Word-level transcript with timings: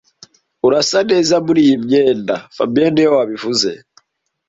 Urasa 0.67 0.99
neza 1.11 1.35
muri 1.45 1.59
iyo 1.67 1.77
myenda 1.85 2.35
fabien 2.55 2.91
niwe 2.93 3.11
wabivuze 3.17 3.69